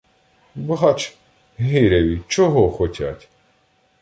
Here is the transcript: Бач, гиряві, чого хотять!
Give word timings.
Бач, 0.55 1.17
гиряві, 1.59 2.21
чого 2.27 2.71
хотять! 2.71 3.29